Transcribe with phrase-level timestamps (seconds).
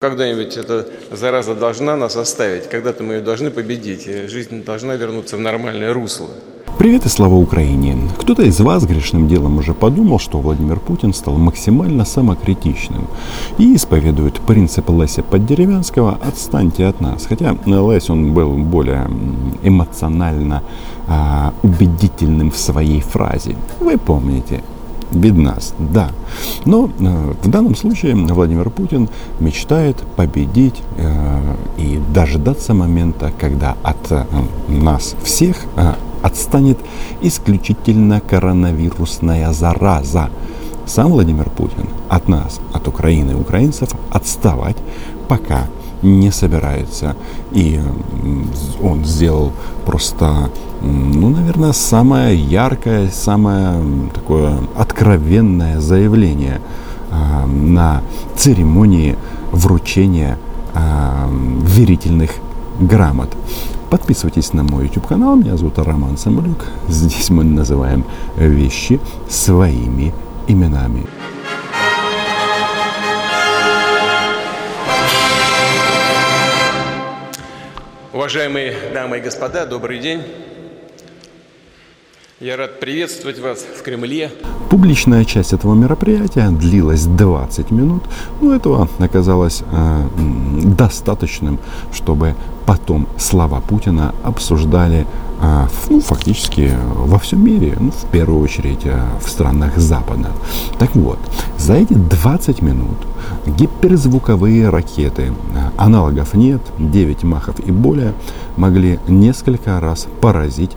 [0.00, 5.36] Когда-нибудь эта зараза должна нас оставить, когда-то мы ее должны победить, и жизнь должна вернуться
[5.36, 6.28] в нормальное русло.
[6.78, 7.96] Привет и слава Украине!
[8.16, 13.08] Кто-то из вас грешным делом уже подумал, что Владимир Путин стал максимально самокритичным
[13.58, 17.26] и исповедует принцип Леся Поддеревянского «отстаньте от нас».
[17.26, 19.10] Хотя Лесь он был более
[19.64, 20.62] эмоционально
[21.08, 23.56] а, убедительным в своей фразе.
[23.80, 24.62] Вы помните,
[25.12, 26.10] без нас, да.
[26.64, 29.08] Но э, в данном случае Владимир Путин
[29.40, 34.24] мечтает победить э, и дождаться момента, когда от э,
[34.68, 36.78] нас всех э, отстанет
[37.22, 40.30] исключительно коронавирусная зараза.
[40.86, 44.76] Сам Владимир Путин от нас, от Украины и украинцев отставать
[45.28, 45.66] пока
[46.02, 47.16] не собирается.
[47.52, 47.80] И
[48.82, 49.52] он сделал
[49.84, 50.50] просто,
[50.82, 53.82] ну, наверное, самое яркое, самое
[54.14, 56.60] такое откровенное заявление
[57.10, 58.02] э, на
[58.36, 59.16] церемонии
[59.52, 60.38] вручения
[60.74, 61.28] э,
[61.62, 62.30] верительных
[62.80, 63.30] грамот.
[63.90, 65.36] Подписывайтесь на мой YouTube канал.
[65.36, 66.66] Меня зовут Роман Самолюк.
[66.88, 68.04] Здесь мы называем
[68.36, 70.12] вещи своими
[70.46, 71.06] именами.
[78.18, 80.24] Уважаемые дамы и господа, добрый день.
[82.40, 84.32] Я рад приветствовать вас в Кремле.
[84.70, 88.02] Публичная часть этого мероприятия длилась 20 минут,
[88.40, 90.08] но этого оказалось э,
[90.64, 91.60] достаточным,
[91.92, 92.34] чтобы
[92.66, 95.06] потом слова Путина обсуждали
[95.88, 100.30] ну, фактически во всем мире, ну, в первую очередь э, в странах Запада.
[100.78, 101.18] Так вот,
[101.56, 102.96] за эти 20 минут
[103.46, 105.32] гиперзвуковые ракеты, э,
[105.76, 108.14] аналогов нет, 9 махов и более,
[108.56, 110.76] могли несколько раз поразить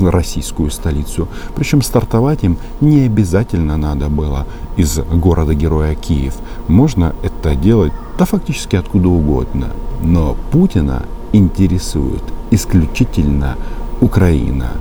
[0.00, 1.28] российскую столицу.
[1.54, 6.34] Причем стартовать им не обязательно надо было из города-героя Киев.
[6.68, 9.68] Можно это делать, да фактически откуда угодно.
[10.02, 13.56] Но Путина интересует исключительно
[14.02, 14.72] Украина.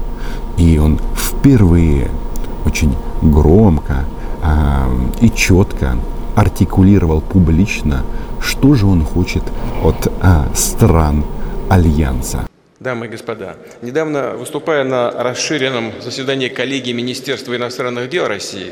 [0.58, 2.09] И он впервые
[2.66, 4.06] очень громко
[4.44, 5.96] э, и четко
[6.36, 8.04] артикулировал публично,
[8.42, 9.44] что же он хочет
[9.84, 11.24] от э, стран
[11.70, 12.48] Альянса.
[12.80, 18.72] Дамы и господа, недавно выступая на расширенном заседании коллегии Министерства иностранных дел России,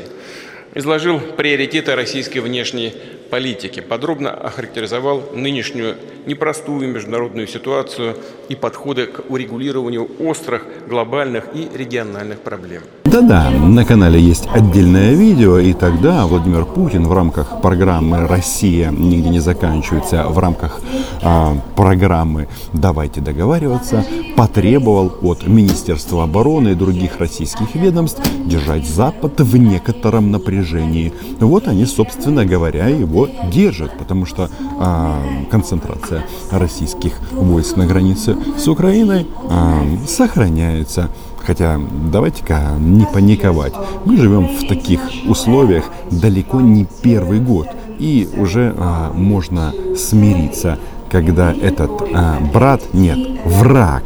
[0.74, 2.94] изложил приоритеты российской внешней
[3.30, 8.16] политики, подробно охарактеризовал нынешнюю непростую международную ситуацию
[8.48, 12.82] и подходы к урегулированию острых глобальных и региональных проблем.
[13.20, 19.28] Да-да, на канале есть отдельное видео, и тогда Владимир Путин в рамках программы «Россия нигде
[19.28, 20.80] не заканчивается», в рамках
[21.22, 29.56] а, программы «Давайте договариваться», потребовал от Министерства обороны и других российских ведомств держать Запад в
[29.58, 31.12] некотором напряжении.
[31.40, 34.48] Вот они, собственно говоря, его держат, потому что
[34.78, 41.10] а, концентрация российских войск на границе с Украиной а, сохраняется.
[41.44, 41.80] Хотя
[42.12, 43.72] давайте-ка не паниковать.
[44.04, 47.68] Мы живем в таких условиях далеко не первый год.
[47.98, 50.78] И уже а, можно смириться,
[51.10, 54.04] когда этот а, брат, нет, враг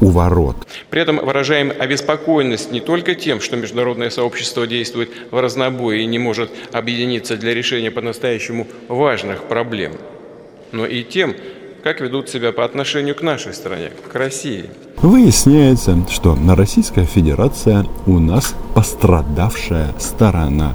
[0.00, 0.56] у ворот.
[0.90, 6.18] При этом выражаем обеспокоенность не только тем, что международное сообщество действует в разнобой и не
[6.18, 9.92] может объединиться для решения по-настоящему важных проблем,
[10.72, 11.34] но и тем,
[11.82, 14.70] как ведут себя по отношению к нашей стране, к России.
[15.04, 20.72] Выясняется, что Российская Федерация у нас пострадавшая сторона.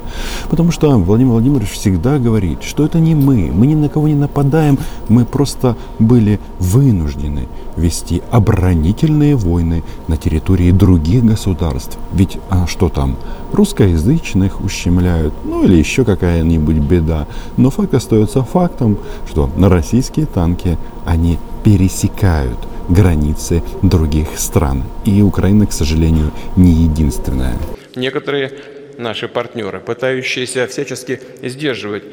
[0.51, 4.13] Потому что Владимир Владимирович всегда говорит, что это не мы, мы ни на кого не
[4.13, 11.97] нападаем, мы просто были вынуждены вести оборонительные войны на территории других государств.
[12.13, 13.16] Ведь а что там,
[13.51, 17.25] русскоязычных ущемляют, ну или еще какая-нибудь беда.
[17.57, 24.83] Но факт остается фактом, что на российские танки они пересекают границы других стран.
[25.05, 27.57] И Украина, к сожалению, не единственная.
[27.95, 28.51] Некоторые
[28.97, 32.03] наши партнеры, пытающиеся всячески сдерживать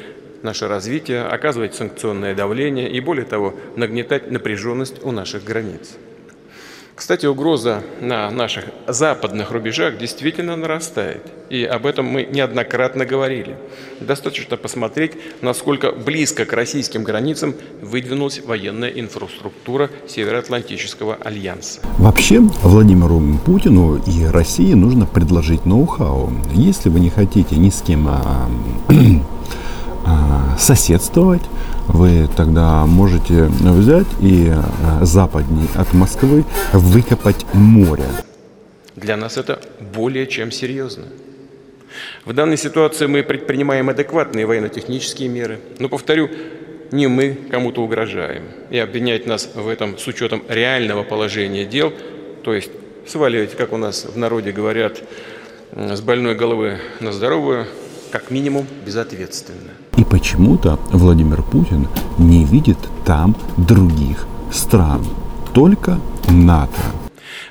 [0.43, 5.97] наше развитие, оказывать санкционное давление и, более того, нагнетать напряженность у наших границ.
[6.97, 11.31] Кстати, угроза на наших западных рубежах действительно нарастает.
[11.51, 13.59] И об этом мы неоднократно говорили.
[14.01, 15.13] Достаточно посмотреть,
[15.43, 21.81] насколько близко к российским границам выдвинулась военная инфраструктура Североатлантического альянса.
[21.99, 26.33] Вообще, Владимиру Путину и России нужно предложить ноу-хау.
[26.55, 28.49] Если вы не хотите ни с кем а,
[30.59, 31.43] соседствовать,
[31.89, 38.07] вы тогда можете взять и э, западней от Москвы выкопать море.
[38.97, 39.61] Для нас это
[39.95, 41.05] более чем серьезно.
[42.25, 45.61] В данной ситуации мы предпринимаем адекватные военно-технические меры.
[45.79, 46.29] Но, повторю,
[46.93, 48.45] не мы кому-то угрожаем.
[48.71, 51.93] И обвинять нас в этом с учетом реального положения дел,
[52.43, 52.71] то есть
[53.07, 55.03] сваливать, как у нас в народе говорят,
[55.73, 57.67] с больной головы на здоровую,
[58.11, 59.73] как минимум безответственно.
[59.97, 61.89] И почему-то Владимир Путин
[62.19, 65.05] не видит там других стран,
[65.55, 65.99] только
[66.29, 66.83] НАТО.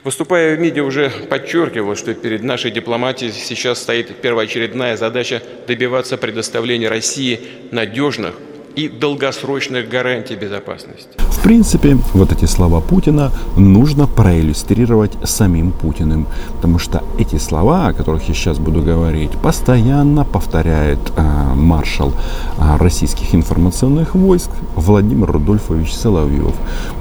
[0.03, 6.89] Выступая в МИДе, уже подчеркивал, что перед нашей дипломатией сейчас стоит первоочередная задача добиваться предоставления
[6.89, 7.39] России
[7.71, 8.35] надежных
[8.75, 11.09] и долгосрочных гарантий безопасности.
[11.17, 16.25] В принципе, вот эти слова Путина нужно проиллюстрировать самим Путиным,
[16.55, 22.13] потому что эти слова, о которых я сейчас буду говорить, постоянно повторяет э, маршал
[22.57, 26.55] э, российских информационных войск Владимир Рудольфович Соловьев.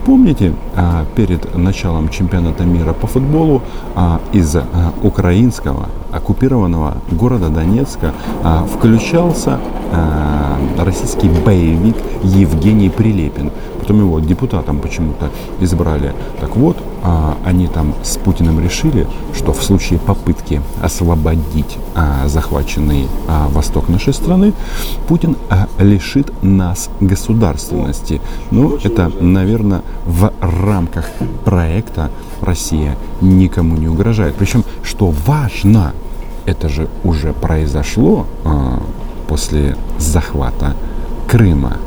[0.04, 3.62] Помните, э, перед началом чемпионата мира по футболу
[3.96, 4.62] э, из э,
[5.02, 8.12] украинского оккупированного города Донецка
[8.42, 9.58] э, включался
[9.90, 10.43] э,
[10.78, 13.50] российский боевик Евгений Прилепин.
[13.80, 15.30] Потом его депутатом почему-то
[15.60, 16.14] избрали.
[16.40, 23.08] Так вот, а, они там с Путиным решили, что в случае попытки освободить а, захваченный
[23.28, 24.54] а, восток нашей страны,
[25.06, 25.36] Путин
[25.78, 28.22] лишит нас государственности.
[28.50, 31.10] Ну, это, наверное, в рамках
[31.44, 34.34] проекта Россия никому не угрожает.
[34.36, 35.92] Причем, что важно,
[36.46, 38.26] это же уже произошло
[39.28, 40.74] после захвата
[41.28, 41.78] Крыма.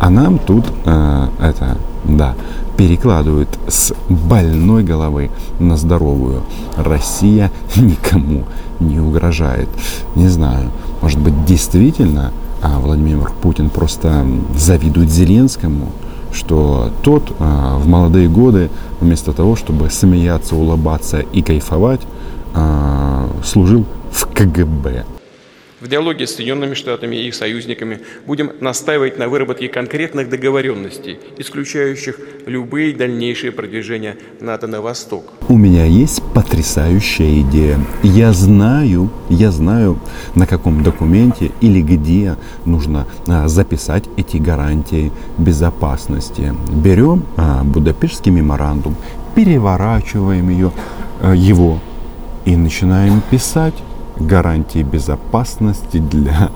[0.00, 2.34] А нам тут э, это, да,
[2.76, 6.42] перекладывают с больной головы на здоровую.
[6.76, 8.44] Россия никому
[8.80, 9.68] не угрожает.
[10.14, 10.70] Не знаю,
[11.02, 14.26] может быть, действительно а Владимир Путин просто
[14.56, 15.92] завидует Зеленскому,
[16.32, 18.70] что тот а, в молодые годы
[19.00, 22.00] вместо того, чтобы смеяться, улыбаться и кайфовать,
[22.54, 25.17] а, служил в КГБ.
[25.80, 32.18] В диалоге с Соединенными Штатами и их союзниками будем настаивать на выработке конкретных договоренностей, исключающих
[32.46, 35.32] любые дальнейшие продвижения НАТО на восток.
[35.48, 37.78] У меня есть потрясающая идея.
[38.02, 40.00] Я знаю, я знаю,
[40.34, 42.34] на каком документе или где
[42.64, 46.54] нужно а, записать эти гарантии безопасности.
[46.72, 48.96] Берем а, Будапештский меморандум,
[49.36, 50.72] переворачиваем ее,
[51.22, 51.78] а, его
[52.46, 53.74] и начинаем писать
[54.20, 56.50] гарантии безопасности для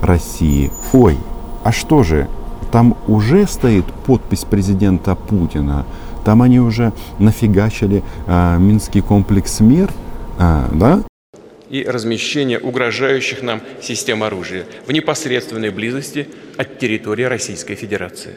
[0.00, 0.70] России.
[0.92, 1.16] Ой,
[1.62, 2.28] а что же,
[2.72, 5.86] там уже стоит подпись президента Путина,
[6.24, 9.90] там они уже нафигачили э, Минский комплекс МИР,
[10.38, 11.02] э, да?
[11.70, 18.34] И размещение угрожающих нам систем оружия в непосредственной близости от территории Российской Федерации.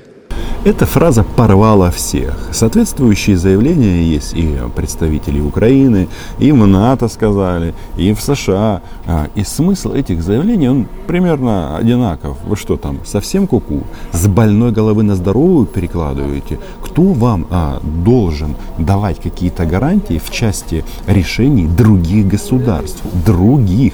[0.66, 2.50] Эта фраза порвала всех.
[2.52, 6.10] Соответствующие заявления есть и представители Украины,
[6.40, 8.82] и в НАТО сказали, и в США.
[9.06, 12.38] А, и смысл этих заявлений, он примерно одинаков.
[12.46, 13.76] Вы что там, совсем куку?
[13.76, 13.84] -ку?
[14.12, 16.60] С больной головы на здоровую перекладываете?
[16.82, 23.02] Кто вам а, должен давать какие-то гарантии в части решений других государств?
[23.26, 23.94] Других.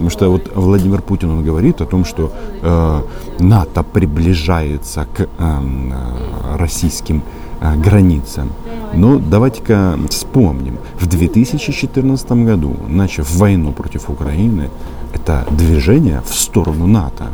[0.00, 2.32] Потому что вот Владимир Путин, он говорит о том, что
[2.62, 3.02] э,
[3.38, 7.22] НАТО приближается к эм, э, российским
[7.60, 8.48] э, границам.
[8.94, 10.78] Но давайте-ка вспомним.
[10.98, 14.70] В 2014 году, начав войну против Украины,
[15.12, 17.26] это движение в сторону НАТО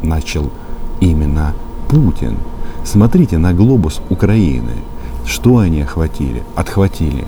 [0.00, 0.48] начал
[1.00, 1.54] именно
[1.88, 2.36] Путин.
[2.84, 4.74] Смотрите на глобус Украины.
[5.30, 6.42] Что они охватили?
[6.56, 7.24] Отхватили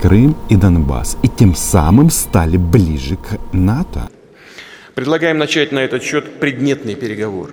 [0.00, 1.18] Крым и Донбасс.
[1.24, 4.08] И тем самым стали ближе к НАТО.
[4.94, 7.50] Предлагаем начать на этот счет предметный переговор.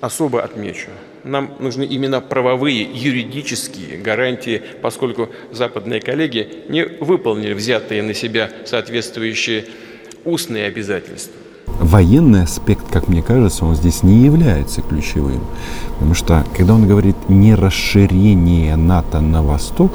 [0.00, 0.88] Особо отмечу,
[1.24, 9.66] нам нужны именно правовые, юридические гарантии, поскольку западные коллеги не выполнили взятые на себя соответствующие
[10.24, 11.34] устные обязательства.
[11.80, 15.40] Военный аспект, как мне кажется, он здесь не является ключевым.
[15.94, 19.92] Потому что, когда он говорит не расширение НАТО на восток,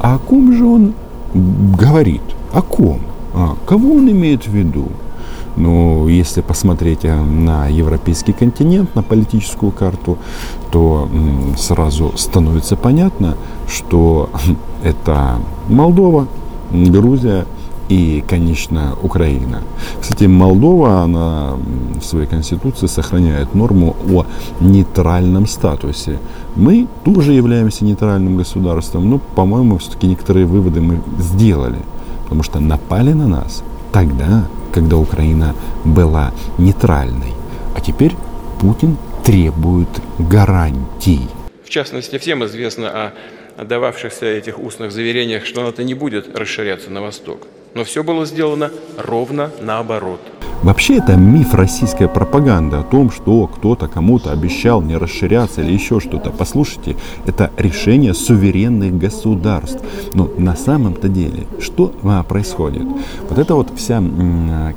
[0.00, 0.94] а о ком же он
[1.34, 2.22] говорит?
[2.52, 3.00] О ком?
[3.34, 4.88] А, кого он имеет в виду?
[5.56, 10.18] Ну, если посмотреть э, на европейский континент, на политическую карту,
[10.70, 11.08] то
[11.56, 14.30] сразу становится понятно, что
[14.84, 16.28] это Молдова,
[16.70, 17.46] Грузия
[17.88, 19.62] и, конечно, Украина.
[20.00, 21.56] Кстати, Молдова, она
[22.00, 24.26] в своей конституции сохраняет норму о
[24.60, 26.18] нейтральном статусе.
[26.56, 31.78] Мы тоже являемся нейтральным государством, но, по-моему, все-таки некоторые выводы мы сделали,
[32.24, 35.54] потому что напали на нас тогда, когда Украина
[35.84, 37.32] была нейтральной.
[37.74, 38.14] А теперь
[38.60, 41.28] Путин требует гарантий.
[41.64, 43.12] В частности, всем известно
[43.56, 47.46] о дававшихся этих устных заверениях, что НАТО не будет расширяться на восток.
[47.74, 50.20] Но все было сделано ровно наоборот.
[50.62, 56.00] Вообще это миф российской пропаганды о том, что кто-то кому-то обещал не расширяться или еще
[56.00, 56.30] что-то.
[56.30, 56.96] Послушайте,
[57.26, 59.80] это решение суверенных государств.
[60.14, 62.82] Но на самом-то деле, что а, происходит?
[63.28, 64.02] Вот эта вот вся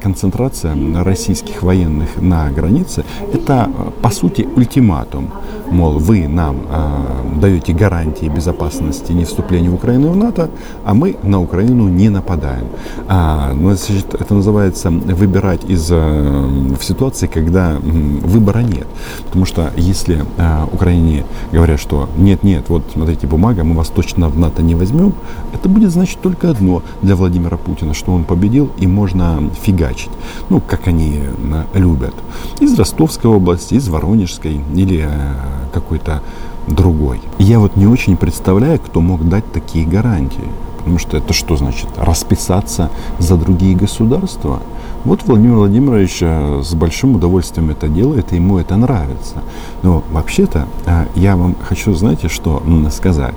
[0.01, 3.69] концентрация российских военных на границе, это
[4.03, 5.31] по сути ультиматум.
[5.71, 10.49] Мол, вы нам э, даете гарантии безопасности не вступления Украины в НАТО,
[10.83, 12.67] а мы на Украину не нападаем.
[13.07, 18.87] А, ну, это называется выбирать из в ситуации, когда выбора нет.
[19.25, 24.37] Потому что если э, Украине говорят, что нет-нет, вот смотрите, бумага, мы вас точно в
[24.37, 25.13] НАТО не возьмем,
[25.53, 30.11] это будет значить только одно для Владимира Путина, что он победил и можно фигачить.
[30.49, 32.13] Ну, как они э, любят.
[32.59, 35.33] Из Ростовской области, из Воронежской или э,
[35.73, 36.21] какой-то
[36.67, 37.21] другой.
[37.39, 40.49] Я вот не очень представляю, кто мог дать такие гарантии.
[40.81, 41.87] Потому что это что значит?
[41.97, 44.59] Расписаться за другие государства?
[45.03, 49.41] Вот Владимир Владимирович э, с большим удовольствием это делает, и ему это нравится.
[49.81, 52.61] Но вообще-то э, я вам хочу, знаете, что
[52.91, 53.33] сказать.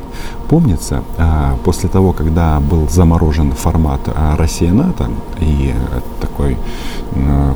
[0.54, 4.00] Помнится, э, после того, когда был заморожен формат
[4.38, 5.75] Россия-НАТО и
[6.20, 6.56] такой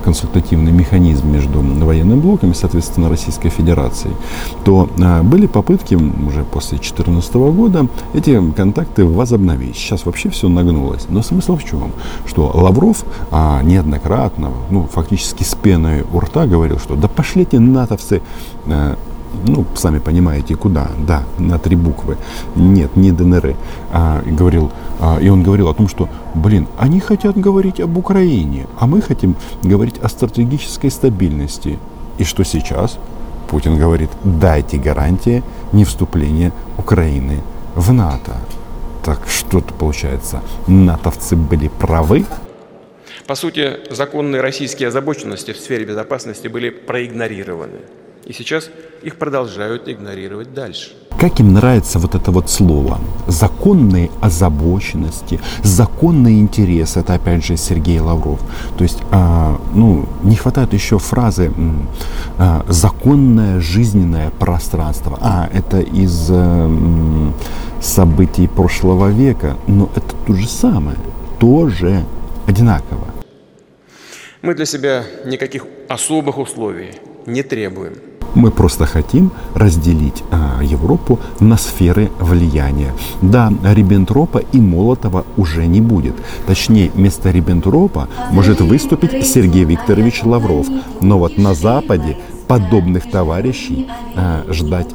[0.04, 4.14] консультативный механизм между военным блоком и, соответственно, Российской Федерацией,
[4.64, 4.88] то
[5.22, 9.76] были попытки уже после 2014 года эти контакты возобновить.
[9.76, 11.06] Сейчас вообще все нагнулось.
[11.08, 11.92] Но смысл в чем?
[12.26, 13.04] Что Лавров
[13.62, 18.22] неоднократно неоднократно, ну, фактически с пеной у рта говорил, что да пошлите натовцы,
[18.66, 18.96] э,
[19.46, 22.16] ну, сами понимаете, куда, да, на три буквы,
[22.56, 23.56] нет, не ДНР,
[23.92, 24.70] а, говорил,
[25.00, 29.00] а, и он говорил о том, что, блин, они хотят говорить об Украине, а мы
[29.00, 31.78] хотим говорить о стратегической стабильности.
[32.18, 32.98] И что сейчас?
[33.48, 35.42] Путин говорит, дайте гарантии
[35.72, 37.40] не вступления Украины
[37.74, 38.32] в НАТО.
[39.04, 42.26] Так что-то получается, натовцы были правы,
[43.28, 47.80] по сути, законные российские озабоченности в сфере безопасности были проигнорированы.
[48.24, 48.70] И сейчас
[49.02, 50.90] их продолжают игнорировать дальше.
[51.18, 53.00] Как им нравится вот это вот слово?
[53.26, 57.00] Законные озабоченности, законные интересы.
[57.00, 58.38] Это опять же Сергей Лавров.
[58.76, 61.52] То есть, а, ну, не хватает еще фразы
[62.38, 65.18] а, законное жизненное пространство.
[65.20, 67.32] А, это из а,
[67.80, 69.56] событий прошлого века.
[69.66, 70.98] Но это то же самое.
[71.40, 72.04] Тоже
[72.46, 73.08] одинаково.
[74.42, 76.92] Мы для себя никаких особых условий
[77.28, 77.94] не требуем.
[78.34, 82.92] Мы просто хотим разделить а, Европу на сферы влияния.
[83.22, 86.14] Да, Риббентропа и Молотова уже не будет.
[86.46, 90.66] Точнее, вместо Риббентропа может выступить Сергей Викторович Лавров.
[91.00, 93.86] Но вот на Западе подобных товарищей
[94.16, 94.88] э, ждать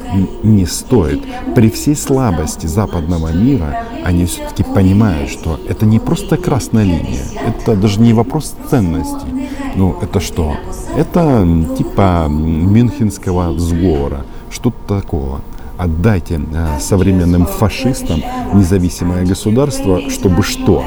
[0.43, 1.23] не стоит.
[1.55, 7.75] При всей слабости западного мира они все-таки понимают, что это не просто красная линия, это
[7.75, 9.49] даже не вопрос ценностей.
[9.75, 10.55] Ну, это что?
[10.97, 15.41] Это типа Мюнхенского сговора, что-то такого
[15.77, 18.21] отдайте э, современным фашистам
[18.53, 20.83] независимое государство, чтобы что?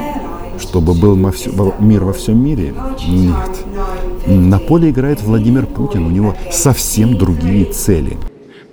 [0.58, 1.16] Чтобы был
[1.78, 2.74] мир во всем мире?
[3.06, 3.64] Нет.
[4.26, 8.16] На поле играет Владимир Путин, у него совсем другие цели.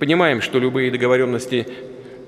[0.00, 1.68] Понимаем, что любые договоренности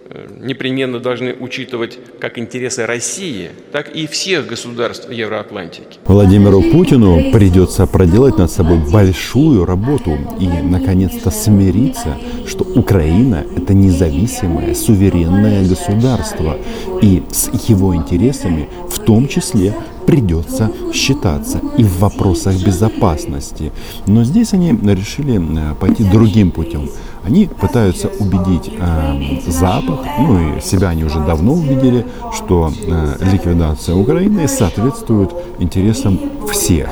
[0.08, 5.98] э, непременно должны учитывать как интересы России, так и всех государств Евроатлантики.
[6.04, 12.16] Владимиру Путину придется проделать над собой большую работу и, наконец-то, смириться,
[12.46, 16.56] что Украина– это независимое, суверенное государство,
[17.02, 19.74] и с его интересами в том числе
[20.06, 23.72] придется считаться и в вопросах безопасности.
[24.06, 26.88] Но здесь они решили э, пойти другим путем.
[27.24, 33.96] Они пытаются убедить э, Запад, ну и себя они уже давно убедили, что э, ликвидация
[33.96, 36.18] Украины соответствует интересам
[36.52, 36.88] всех.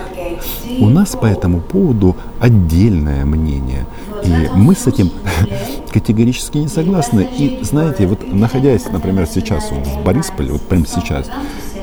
[0.81, 3.87] У нас по этому поводу отдельное мнение.
[4.25, 5.11] И мы с этим
[5.93, 7.29] категорически не согласны.
[7.39, 11.31] И знаете, вот находясь, например, сейчас в Борисполе, вот прямо сейчас,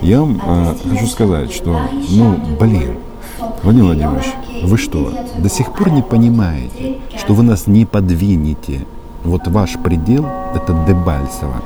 [0.01, 1.79] я вам э, хочу сказать, что,
[2.10, 2.98] ну, блин,
[3.63, 4.25] Владимир Владимирович,
[4.63, 8.86] вы что, до сих пор не понимаете, что вы нас не подвинете?
[9.24, 11.62] Вот ваш предел– это Дебальцево.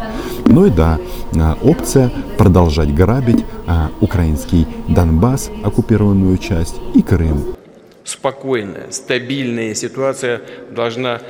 [0.46, 1.00] Ну и да,
[1.34, 7.56] э, опция продолжать грабить а, украинский Донбасс, оккупированную часть, и Крым.
[8.04, 11.22] Спокойная, стабильная ситуация должна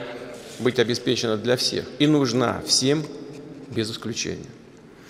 [0.60, 3.04] быть обеспечена для всех и нужна всем
[3.70, 4.46] без исключения.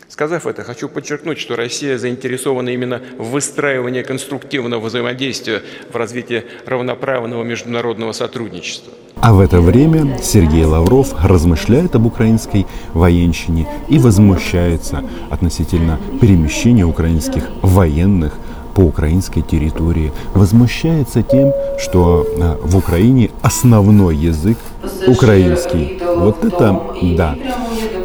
[0.08, 7.44] Сказав это, хочу подчеркнуть, что Россия заинтересована именно в выстраивании конструктивного взаимодействия в развитии равноправного
[7.44, 8.94] международного сотрудничества.
[9.16, 17.44] А в это время Сергей Лавров размышляет об украинской военщине и возмущается относительно перемещения украинских
[17.64, 18.34] военных
[18.76, 24.58] по украинской территории, возмущается тем, что а, в Украине основной язык
[25.08, 26.00] украинский.
[26.18, 26.82] Вот это
[27.18, 27.36] да.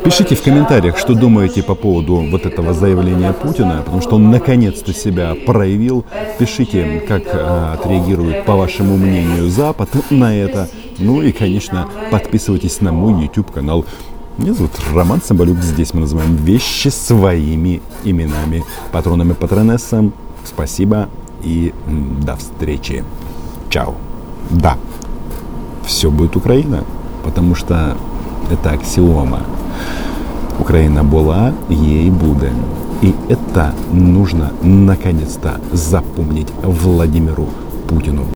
[0.04, 4.94] Пишите в комментариях, что думаете по поводу вот этого заявления Путина, потому что он наконец-то
[4.94, 6.06] себя проявил.
[6.38, 10.68] Пишите, как а, отреагирует, по вашему мнению, Запад на это.
[10.98, 13.84] Ну и, конечно, подписывайтесь на мой YouTube канал.
[14.38, 15.58] Меня зовут Роман Самбалюк.
[15.58, 18.64] Здесь мы называем вещи своими именами.
[18.92, 20.14] Патронами патронессам.
[20.44, 21.08] Спасибо
[21.42, 21.72] и
[22.24, 23.04] до встречи.
[23.68, 23.94] Чао.
[24.50, 24.76] Да,
[25.84, 26.84] все будет Украина,
[27.24, 27.96] потому что
[28.50, 29.40] это аксиома.
[30.58, 32.52] Украина была, ей будет.
[33.02, 37.46] И это нужно наконец-то запомнить Владимиру
[37.88, 38.26] Путину.